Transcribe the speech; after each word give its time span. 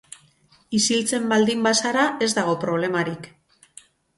Isiltzen 0.77 1.27
baldin 1.35 1.61
bazara 1.67 2.07
ez 2.29 2.33
dago 2.39 2.59
problemarik. 2.67 3.33